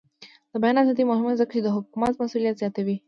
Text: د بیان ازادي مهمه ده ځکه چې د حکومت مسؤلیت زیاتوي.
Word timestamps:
د 0.51 0.53
بیان 0.63 0.75
ازادي 0.79 1.03
مهمه 1.11 1.31
ده 1.33 1.39
ځکه 1.41 1.53
چې 1.55 1.61
د 1.63 1.67
حکومت 1.75 2.13
مسؤلیت 2.21 2.55
زیاتوي. 2.61 2.95